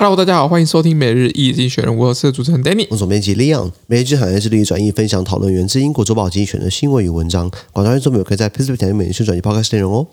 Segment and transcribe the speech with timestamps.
[0.00, 3.72] Hello，大家好，欢迎收听每日易经选人，我是主持人 Danny，我是总编辑 Leon。
[3.88, 7.50] 每日经济学人致力于转译分享讨论源自英国周报经济学人的新闻与文章。
[7.72, 10.06] 广大观众朋友可以在 Facebook 点击每日转译 Podcast 内容哦。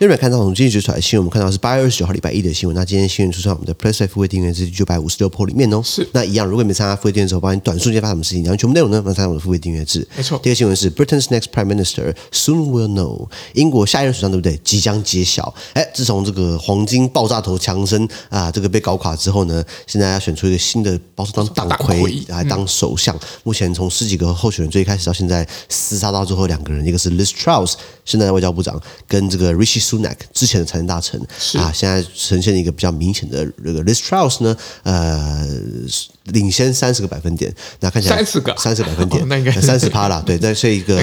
[0.00, 2.76] 今天看到从经济学出来的新闻，我们看到是八月二十九号礼拜一的新闻。
[2.76, 5.82] 那今天新闻出现在我们的 PressPlay 付费订阅制九百五十六 PO 里面哦。
[5.84, 6.08] 是。
[6.12, 10.06] 那一样，如果你没参加付费订阅制，我帮你短瞬间发什么事情，然后全部内容呢，能参加我的付费订阅制。
[10.16, 10.38] 没错。
[10.38, 14.56] 第二个新闻是 Britain's next Prime Minister soon will know，英国下一任首相对不对？
[14.62, 15.52] 即将揭晓。
[15.72, 23.16] 哎，自从这个黄金爆炸头强森啊，这个被搞垮之后呢，现在要选出一个新的保守党党魁来当首相。
[23.16, 27.74] 嗯、目前从十几个候选人最开始到现在厮杀到最后两个人，一个是 Liz Truss，
[28.04, 30.68] 现在的外交部长，跟这个 Rishi Sunak 之前的。
[30.68, 31.18] 财政大臣
[31.54, 35.48] 啊，现在呈现一个比较明显的这个 Liz Truss 呢，呃，
[36.28, 39.26] 领先三十个百分点，那看起来三十个三十百分点，
[39.60, 41.02] 三十趴啦，对， 这是一个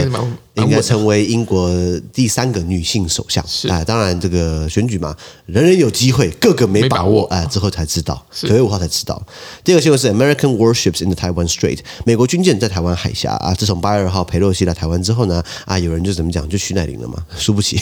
[0.56, 1.70] 应该成为英国
[2.14, 3.84] 第三个女性首相啊。
[3.84, 5.16] 当然，这个选举嘛，
[5.46, 9.22] 人人有机会，个个没把握，哎，之后才知道，九月五号才知道。
[9.64, 13.54] 第二个新闻是 American warships in the Taiwan Strait，美国军舰在台湾海峡啊。
[13.54, 17.78] 自从八月二号裴洛西来台湾之后呢，啊，有人就怎么讲，就徐乃麟了嘛， 输不起，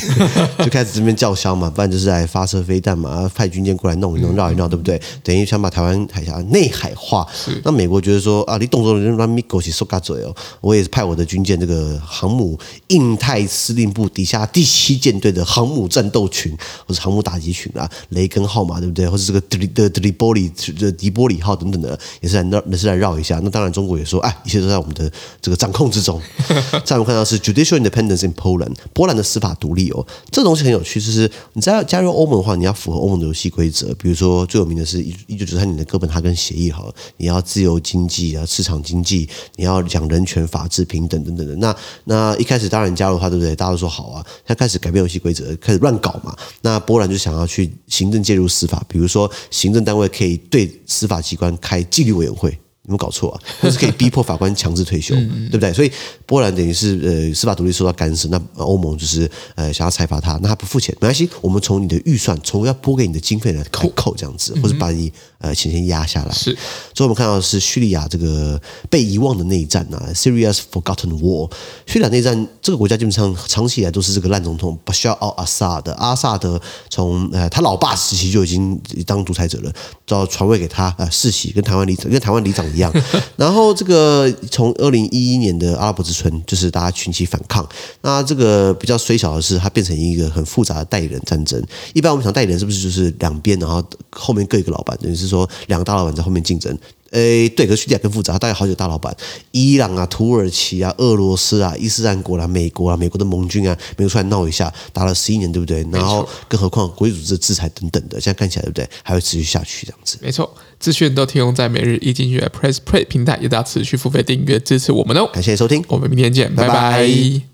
[0.60, 1.70] 就开始这边叫嚣嘛。
[1.70, 5.00] 不然就是来发射飞弹嘛，派军舰过来弄一弄，绕一绕，对不对？
[5.24, 7.28] 等于想把台湾海峡内海化。
[7.64, 19.08] 那美国觉得说啊，你动作让米狗起说嘎嘴哦，我也是派我的军舰，这个航母印太司令部底下第七舰队的航母战斗群，或是航母打击群啊，雷根号嘛，对不对？
[19.08, 23.40] 或是这个德里的德里波里的迪波里号等等的，也是来绕，也是来绕一下。
[23.44, 25.12] 那当然，中国也说，哎，一切都在我们的
[25.42, 26.22] 这个掌控之中。
[26.86, 33.94] 再我们看到是 Judicial Independence in Poland，波兰的司法独立哦，这东西很有趣，就是你知道加入欧盟的话，你要符合欧盟的游戏规则。
[33.96, 36.84] 比如说，最有名的是一一九九三年的哥本哈根协议，哈，
[37.24, 41.56] 你要自由经济啊，市场经济，你要讲人权、法治、平等等等的。
[41.56, 41.74] 那
[42.04, 43.56] 那一开始当然加入他，对不对？
[43.56, 44.26] 大家都说好啊。
[44.46, 46.36] 他开始改变游戏规则，开始乱搞嘛。
[46.62, 52.60] 那波兰就想要去行政介入司法，比如说行政单位可以对司法机关开纪律委员会。
[52.86, 53.40] 有没有搞错啊？
[53.62, 55.72] 或是可以逼迫法官强制退休，对不对？
[55.72, 55.92] 所以
[56.26, 66.34] 波兰等于是呃司法独立受到干涉，那欧盟就是呃想要裁罚他，那他不付钱没关系，我们从你的预算，从要拨给你的经费来扣扣这样子，或者把你呃钱先压下来。
[66.34, 66.52] 是，
[66.94, 71.50] 所以我们看到的是叙利亚这个被遗忘的内战啊，Syria's forgotten war。
[71.86, 79.72] 叙利亚内战这个国家基本上长期以来都是这个烂总统 Bashar al-Assad，阿萨德从呃他老爸时期就已经当独裁者了，
[80.06, 82.73] 到传位给他呃世袭，跟台湾里长跟台湾里长。
[82.74, 82.92] 一样，
[83.38, 87.68] 然后这个从二零一一年的阿拉伯之春，就是大家群起反抗。
[88.02, 91.62] 那这个比较衰小的是，它变成一个很复杂的代理人战争。
[91.94, 96.78] 一般我们想代理人是不是就是两边，然后后面各一个老板，等于是说两个大老板在后面竞争。
[97.14, 99.16] 诶，对，可是叙利亚更复杂，大概好几个大老板，
[99.52, 105.86] 伊朗啊、土耳其啊、俄罗斯啊、伊斯兰国啦、啊、美国啊、美国的盟军啊，美国出来闹一下，打了十一年，对不对？
[105.92, 108.90] 然后，更何况国际组织的制裁等等的，现在看起来，对不对？
[109.04, 110.18] 还会持续下去这样子。
[110.22, 115.30] 没错，资讯都提供在每日一经济学人 PressPlay 平台，也大家持续付费订阅支持我们哦。
[115.32, 116.74] 感谢收听，我们明天见，拜拜。
[116.74, 117.53] 拜拜。